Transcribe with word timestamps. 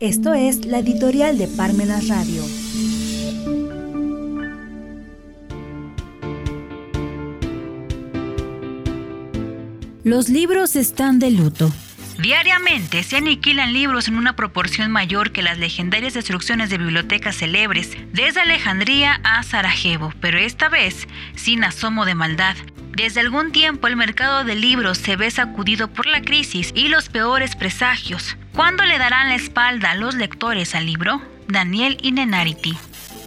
Esto 0.00 0.32
es 0.32 0.64
la 0.64 0.78
editorial 0.78 1.38
de 1.38 1.48
Parmenas 1.48 2.06
Radio. 2.06 2.44
Los 10.04 10.28
libros 10.28 10.76
están 10.76 11.18
de 11.18 11.32
luto. 11.32 11.72
Diariamente 12.22 13.02
se 13.02 13.16
aniquilan 13.16 13.72
libros 13.72 14.06
en 14.06 14.16
una 14.16 14.36
proporción 14.36 14.92
mayor 14.92 15.32
que 15.32 15.42
las 15.42 15.58
legendarias 15.58 16.14
destrucciones 16.14 16.70
de 16.70 16.78
bibliotecas 16.78 17.36
célebres, 17.36 17.90
desde 18.12 18.40
Alejandría 18.40 19.20
a 19.24 19.42
Sarajevo, 19.42 20.12
pero 20.20 20.38
esta 20.38 20.68
vez 20.68 21.08
sin 21.34 21.64
asomo 21.64 22.04
de 22.04 22.14
maldad. 22.14 22.54
Desde 22.98 23.20
algún 23.20 23.52
tiempo 23.52 23.86
el 23.86 23.94
mercado 23.94 24.42
de 24.42 24.56
libros 24.56 24.98
se 24.98 25.14
ve 25.14 25.30
sacudido 25.30 25.86
por 25.86 26.08
la 26.08 26.20
crisis 26.20 26.72
y 26.74 26.88
los 26.88 27.08
peores 27.08 27.54
presagios. 27.54 28.36
¿Cuándo 28.56 28.84
le 28.84 28.98
darán 28.98 29.28
la 29.28 29.36
espalda 29.36 29.92
a 29.92 29.94
los 29.94 30.16
lectores 30.16 30.74
al 30.74 30.86
libro? 30.86 31.22
Daniel 31.46 31.96
Inenarity. 32.02 32.76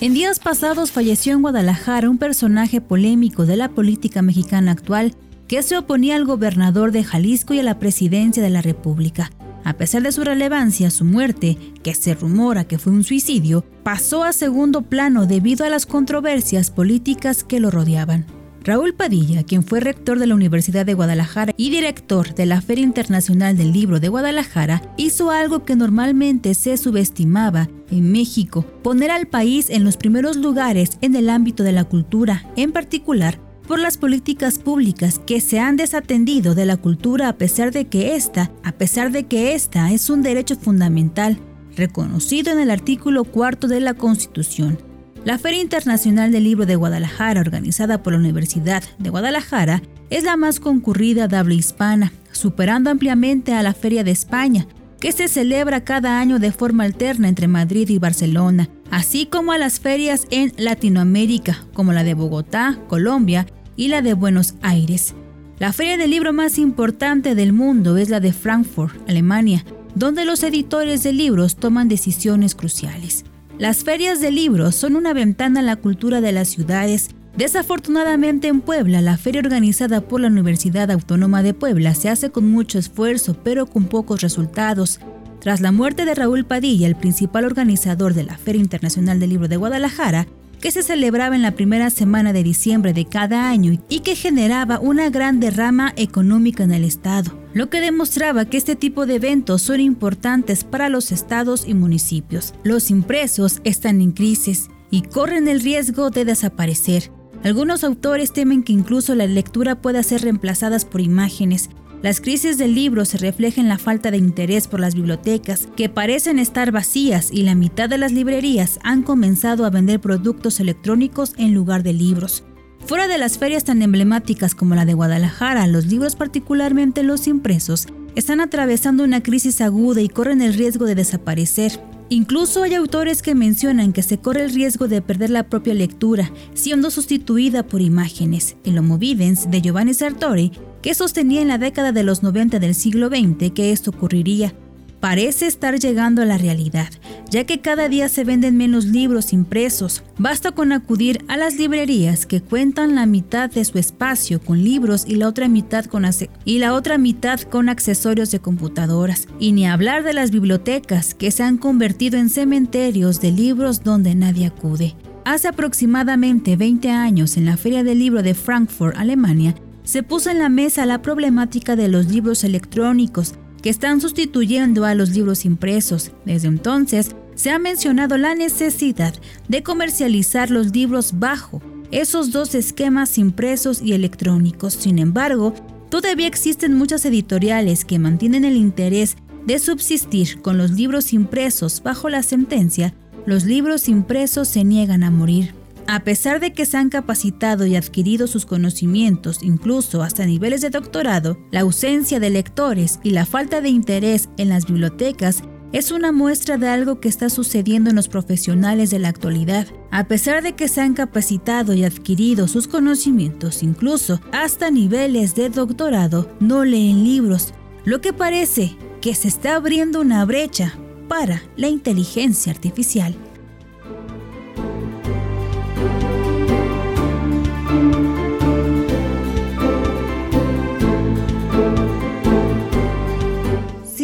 En 0.00 0.14
días 0.14 0.38
pasados 0.38 0.90
falleció 0.90 1.34
en 1.34 1.42
Guadalajara 1.42 2.08
un 2.08 2.16
personaje 2.16 2.80
polémico 2.80 3.44
de 3.44 3.58
la 3.58 3.68
política 3.68 4.22
mexicana 4.22 4.72
actual 4.72 5.14
que 5.48 5.62
se 5.62 5.76
oponía 5.76 6.16
al 6.16 6.24
gobernador 6.24 6.90
de 6.90 7.04
Jalisco 7.04 7.52
y 7.52 7.60
a 7.60 7.62
la 7.62 7.78
presidencia 7.78 8.42
de 8.42 8.48
la 8.48 8.62
República. 8.62 9.30
A 9.64 9.74
pesar 9.74 10.00
de 10.00 10.12
su 10.12 10.24
relevancia, 10.24 10.90
su 10.90 11.04
muerte, 11.04 11.58
que 11.82 11.94
se 11.94 12.14
rumora 12.14 12.64
que 12.64 12.78
fue 12.78 12.94
un 12.94 13.04
suicidio, 13.04 13.66
pasó 13.82 14.24
a 14.24 14.32
segundo 14.32 14.80
plano 14.80 15.26
debido 15.26 15.66
a 15.66 15.68
las 15.68 15.84
controversias 15.84 16.70
políticas 16.70 17.44
que 17.44 17.60
lo 17.60 17.70
rodeaban. 17.70 18.37
Raúl 18.68 18.92
Padilla, 18.92 19.44
quien 19.44 19.62
fue 19.62 19.80
rector 19.80 20.18
de 20.18 20.26
la 20.26 20.34
Universidad 20.34 20.84
de 20.84 20.92
Guadalajara 20.92 21.54
y 21.56 21.70
director 21.70 22.34
de 22.34 22.44
la 22.44 22.60
Feria 22.60 22.84
Internacional 22.84 23.56
del 23.56 23.72
Libro 23.72 23.98
de 23.98 24.10
Guadalajara, 24.10 24.82
hizo 24.98 25.30
algo 25.30 25.64
que 25.64 25.74
normalmente 25.74 26.52
se 26.52 26.76
subestimaba 26.76 27.70
en 27.90 28.12
México, 28.12 28.66
poner 28.82 29.10
al 29.10 29.26
país 29.26 29.70
en 29.70 29.84
los 29.84 29.96
primeros 29.96 30.36
lugares 30.36 30.98
en 31.00 31.16
el 31.16 31.30
ámbito 31.30 31.62
de 31.62 31.72
la 31.72 31.84
cultura, 31.84 32.44
en 32.56 32.72
particular 32.72 33.40
por 33.66 33.78
las 33.78 33.96
políticas 33.96 34.58
públicas 34.58 35.18
que 35.18 35.40
se 35.40 35.60
han 35.60 35.78
desatendido 35.78 36.54
de 36.54 36.66
la 36.66 36.76
cultura 36.76 37.30
a 37.30 37.38
pesar 37.38 37.72
de 37.72 37.86
que 37.86 38.16
esta, 38.16 38.52
a 38.62 38.72
pesar 38.72 39.12
de 39.12 39.24
que 39.24 39.54
esta 39.54 39.90
es 39.92 40.10
un 40.10 40.20
derecho 40.20 40.56
fundamental 40.56 41.38
reconocido 41.74 42.52
en 42.52 42.58
el 42.58 42.70
artículo 42.70 43.24
cuarto 43.24 43.66
de 43.66 43.80
la 43.80 43.94
Constitución. 43.94 44.76
La 45.24 45.36
Feria 45.36 45.60
Internacional 45.60 46.32
del 46.32 46.44
Libro 46.44 46.64
de 46.64 46.76
Guadalajara, 46.76 47.40
organizada 47.40 48.02
por 48.02 48.12
la 48.12 48.18
Universidad 48.18 48.82
de 48.98 49.10
Guadalajara, 49.10 49.82
es 50.10 50.24
la 50.24 50.36
más 50.36 50.60
concurrida 50.60 51.28
de 51.28 51.36
habla 51.36 51.54
hispana, 51.54 52.12
superando 52.32 52.90
ampliamente 52.90 53.52
a 53.52 53.62
la 53.62 53.74
Feria 53.74 54.04
de 54.04 54.12
España, 54.12 54.66
que 55.00 55.12
se 55.12 55.28
celebra 55.28 55.84
cada 55.84 56.18
año 56.20 56.38
de 56.38 56.52
forma 56.52 56.84
alterna 56.84 57.28
entre 57.28 57.48
Madrid 57.48 57.88
y 57.88 57.98
Barcelona, 57.98 58.68
así 58.90 59.26
como 59.26 59.52
a 59.52 59.58
las 59.58 59.80
ferias 59.80 60.26
en 60.30 60.52
Latinoamérica, 60.56 61.66
como 61.74 61.92
la 61.92 62.04
de 62.04 62.14
Bogotá, 62.14 62.78
Colombia, 62.88 63.46
y 63.76 63.88
la 63.88 64.02
de 64.02 64.14
Buenos 64.14 64.54
Aires. 64.60 65.14
La 65.58 65.72
feria 65.72 65.96
del 65.96 66.10
libro 66.10 66.32
más 66.32 66.58
importante 66.58 67.34
del 67.34 67.52
mundo 67.52 67.96
es 67.96 68.08
la 68.08 68.20
de 68.20 68.32
Frankfurt, 68.32 69.08
Alemania, 69.08 69.64
donde 69.94 70.24
los 70.24 70.42
editores 70.42 71.02
de 71.02 71.12
libros 71.12 71.56
toman 71.56 71.88
decisiones 71.88 72.54
cruciales. 72.54 73.24
Las 73.58 73.82
ferias 73.82 74.20
de 74.20 74.30
libros 74.30 74.76
son 74.76 74.94
una 74.94 75.12
ventana 75.12 75.58
a 75.58 75.64
la 75.64 75.74
cultura 75.74 76.20
de 76.20 76.30
las 76.30 76.46
ciudades. 76.46 77.10
Desafortunadamente 77.36 78.46
en 78.46 78.60
Puebla, 78.60 79.02
la 79.02 79.16
feria 79.16 79.40
organizada 79.40 80.00
por 80.00 80.20
la 80.20 80.28
Universidad 80.28 80.92
Autónoma 80.92 81.42
de 81.42 81.54
Puebla 81.54 81.96
se 81.96 82.08
hace 82.08 82.30
con 82.30 82.48
mucho 82.48 82.78
esfuerzo, 82.78 83.34
pero 83.42 83.66
con 83.66 83.86
pocos 83.86 84.20
resultados. 84.20 85.00
Tras 85.40 85.60
la 85.60 85.72
muerte 85.72 86.04
de 86.04 86.14
Raúl 86.14 86.44
Padilla, 86.44 86.86
el 86.86 86.94
principal 86.94 87.44
organizador 87.44 88.14
de 88.14 88.22
la 88.22 88.38
Feria 88.38 88.62
Internacional 88.62 89.18
del 89.18 89.30
Libro 89.30 89.48
de 89.48 89.56
Guadalajara, 89.56 90.28
que 90.60 90.70
se 90.70 90.84
celebraba 90.84 91.34
en 91.34 91.42
la 91.42 91.56
primera 91.56 91.90
semana 91.90 92.32
de 92.32 92.44
diciembre 92.44 92.92
de 92.92 93.06
cada 93.06 93.50
año 93.50 93.80
y 93.88 94.00
que 94.00 94.14
generaba 94.14 94.78
una 94.78 95.10
gran 95.10 95.40
derrama 95.40 95.92
económica 95.96 96.62
en 96.62 96.72
el 96.72 96.84
Estado, 96.84 97.36
lo 97.58 97.70
que 97.70 97.80
demostraba 97.80 98.44
que 98.44 98.56
este 98.56 98.76
tipo 98.76 99.04
de 99.04 99.16
eventos 99.16 99.62
son 99.62 99.80
importantes 99.80 100.62
para 100.62 100.88
los 100.88 101.10
estados 101.10 101.66
y 101.66 101.74
municipios. 101.74 102.54
Los 102.62 102.88
impresos 102.88 103.60
están 103.64 104.00
en 104.00 104.12
crisis 104.12 104.68
y 104.92 105.02
corren 105.02 105.48
el 105.48 105.60
riesgo 105.60 106.10
de 106.10 106.24
desaparecer. 106.24 107.10
Algunos 107.42 107.82
autores 107.82 108.32
temen 108.32 108.62
que 108.62 108.72
incluso 108.72 109.16
la 109.16 109.26
lectura 109.26 109.74
pueda 109.82 110.04
ser 110.04 110.22
reemplazada 110.22 110.78
por 110.88 111.00
imágenes, 111.00 111.68
las 112.00 112.20
crisis 112.20 112.58
del 112.58 112.76
libro 112.76 113.04
se 113.04 113.18
reflejan 113.18 113.64
en 113.64 113.68
la 113.70 113.78
falta 113.78 114.12
de 114.12 114.18
interés 114.18 114.68
por 114.68 114.78
las 114.78 114.94
bibliotecas, 114.94 115.66
que 115.74 115.88
parecen 115.88 116.38
estar 116.38 116.70
vacías 116.70 117.30
y 117.32 117.42
la 117.42 117.56
mitad 117.56 117.88
de 117.88 117.98
las 117.98 118.12
librerías 118.12 118.78
han 118.84 119.02
comenzado 119.02 119.66
a 119.66 119.70
vender 119.70 119.98
productos 119.98 120.60
electrónicos 120.60 121.34
en 121.38 121.54
lugar 121.54 121.82
de 121.82 121.94
libros. 121.94 122.44
Fuera 122.86 123.08
de 123.08 123.18
las 123.18 123.38
ferias 123.38 123.64
tan 123.64 123.82
emblemáticas 123.82 124.54
como 124.54 124.74
la 124.74 124.84
de 124.84 124.94
Guadalajara, 124.94 125.66
los 125.66 125.86
libros, 125.86 126.16
particularmente 126.16 127.02
los 127.02 127.26
impresos, 127.26 127.86
están 128.14 128.40
atravesando 128.40 129.04
una 129.04 129.22
crisis 129.22 129.60
aguda 129.60 130.00
y 130.00 130.08
corren 130.08 130.40
el 130.40 130.54
riesgo 130.54 130.86
de 130.86 130.94
desaparecer. 130.94 131.80
Incluso 132.08 132.62
hay 132.62 132.74
autores 132.74 133.22
que 133.22 133.34
mencionan 133.34 133.92
que 133.92 134.02
se 134.02 134.18
corre 134.18 134.44
el 134.44 134.54
riesgo 134.54 134.88
de 134.88 135.02
perder 135.02 135.28
la 135.28 135.44
propia 135.44 135.74
lectura, 135.74 136.32
siendo 136.54 136.90
sustituida 136.90 137.64
por 137.64 137.82
imágenes. 137.82 138.56
El 138.64 138.78
Homo 138.78 138.96
Videns 138.96 139.50
de 139.50 139.60
Giovanni 139.60 139.92
Sartori 139.92 140.52
que 140.82 140.94
sostenía 140.94 141.42
en 141.42 141.48
la 141.48 141.58
década 141.58 141.92
de 141.92 142.02
los 142.02 142.22
90 142.22 142.58
del 142.58 142.74
siglo 142.74 143.08
XX 143.08 143.52
que 143.52 143.72
esto 143.72 143.90
ocurriría, 143.90 144.54
parece 145.00 145.46
estar 145.46 145.78
llegando 145.78 146.22
a 146.22 146.24
la 146.24 146.38
realidad, 146.38 146.88
ya 147.30 147.44
que 147.44 147.60
cada 147.60 147.88
día 147.88 148.08
se 148.08 148.24
venden 148.24 148.56
menos 148.56 148.86
libros 148.86 149.32
impresos. 149.32 150.02
Basta 150.18 150.52
con 150.52 150.72
acudir 150.72 151.24
a 151.28 151.36
las 151.36 151.56
librerías 151.56 152.26
que 152.26 152.40
cuentan 152.40 152.94
la 152.94 153.06
mitad 153.06 153.50
de 153.50 153.64
su 153.64 153.78
espacio 153.78 154.40
con 154.40 154.62
libros 154.62 155.04
y 155.06 155.16
la 155.16 155.28
otra 155.28 155.48
mitad 155.48 155.84
con, 155.84 156.04
y 156.44 156.58
la 156.58 156.74
otra 156.74 156.98
mitad 156.98 157.40
con 157.40 157.68
accesorios 157.68 158.30
de 158.30 158.40
computadoras. 158.40 159.28
Y 159.38 159.52
ni 159.52 159.66
hablar 159.66 160.02
de 160.04 160.14
las 160.14 160.30
bibliotecas 160.30 161.14
que 161.14 161.30
se 161.30 161.42
han 161.42 161.58
convertido 161.58 162.18
en 162.18 162.30
cementerios 162.30 163.20
de 163.20 163.32
libros 163.32 163.82
donde 163.82 164.14
nadie 164.14 164.46
acude. 164.46 164.94
Hace 165.24 165.48
aproximadamente 165.48 166.56
20 166.56 166.90
años, 166.90 167.36
en 167.36 167.44
la 167.44 167.58
Feria 167.58 167.84
del 167.84 167.98
Libro 167.98 168.22
de 168.22 168.34
Frankfurt, 168.34 168.96
Alemania, 168.96 169.54
se 169.84 170.02
puso 170.02 170.30
en 170.30 170.38
la 170.38 170.48
mesa 170.48 170.86
la 170.86 171.02
problemática 171.02 171.76
de 171.76 171.88
los 171.88 172.06
libros 172.06 172.44
electrónicos 172.44 173.34
que 173.62 173.70
están 173.70 174.00
sustituyendo 174.00 174.84
a 174.84 174.94
los 174.94 175.10
libros 175.10 175.44
impresos. 175.44 176.12
Desde 176.24 176.48
entonces, 176.48 177.14
se 177.34 177.50
ha 177.50 177.58
mencionado 177.58 178.18
la 178.18 178.34
necesidad 178.34 179.14
de 179.48 179.62
comercializar 179.62 180.50
los 180.50 180.72
libros 180.72 181.18
bajo 181.18 181.62
esos 181.90 182.32
dos 182.32 182.54
esquemas 182.54 183.16
impresos 183.18 183.80
y 183.82 183.92
electrónicos. 183.92 184.74
Sin 184.74 184.98
embargo, 184.98 185.54
todavía 185.88 186.26
existen 186.26 186.74
muchas 186.74 187.04
editoriales 187.04 187.84
que 187.84 187.98
mantienen 187.98 188.44
el 188.44 188.56
interés 188.56 189.16
de 189.46 189.58
subsistir 189.58 190.42
con 190.42 190.58
los 190.58 190.72
libros 190.72 191.12
impresos 191.12 191.82
bajo 191.82 192.08
la 192.08 192.22
sentencia, 192.22 192.92
los 193.24 193.44
libros 193.44 193.88
impresos 193.88 194.48
se 194.48 194.64
niegan 194.64 195.02
a 195.02 195.10
morir. 195.10 195.57
A 195.90 196.00
pesar 196.00 196.38
de 196.38 196.52
que 196.52 196.66
se 196.66 196.76
han 196.76 196.90
capacitado 196.90 197.64
y 197.64 197.74
adquirido 197.74 198.26
sus 198.26 198.44
conocimientos, 198.44 199.42
incluso 199.42 200.02
hasta 200.02 200.26
niveles 200.26 200.60
de 200.60 200.68
doctorado, 200.68 201.38
la 201.50 201.60
ausencia 201.60 202.20
de 202.20 202.28
lectores 202.28 203.00
y 203.02 203.12
la 203.12 203.24
falta 203.24 203.62
de 203.62 203.70
interés 203.70 204.28
en 204.36 204.50
las 204.50 204.66
bibliotecas 204.66 205.42
es 205.72 205.90
una 205.90 206.12
muestra 206.12 206.58
de 206.58 206.68
algo 206.68 207.00
que 207.00 207.08
está 207.08 207.30
sucediendo 207.30 207.88
en 207.88 207.96
los 207.96 208.08
profesionales 208.08 208.90
de 208.90 208.98
la 208.98 209.08
actualidad. 209.08 209.66
A 209.90 210.08
pesar 210.08 210.42
de 210.42 210.52
que 210.52 210.68
se 210.68 210.82
han 210.82 210.92
capacitado 210.92 211.72
y 211.72 211.84
adquirido 211.84 212.48
sus 212.48 212.68
conocimientos, 212.68 213.62
incluso 213.62 214.20
hasta 214.30 214.70
niveles 214.70 215.34
de 215.36 215.48
doctorado, 215.48 216.30
no 216.38 216.66
leen 216.66 217.02
libros, 217.02 217.54
lo 217.86 218.02
que 218.02 218.12
parece 218.12 218.76
que 219.00 219.14
se 219.14 219.28
está 219.28 219.56
abriendo 219.56 220.02
una 220.02 220.22
brecha 220.26 220.74
para 221.08 221.42
la 221.56 221.68
inteligencia 221.68 222.52
artificial. 222.52 223.16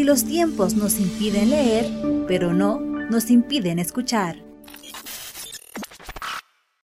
Los 0.05 0.25
tiempos 0.25 0.75
nos 0.75 1.01
impiden 1.01 1.51
leer, 1.51 1.91
pero 2.29 2.53
no 2.53 2.79
nos 2.79 3.31
impiden 3.31 3.79
escuchar. 3.79 4.37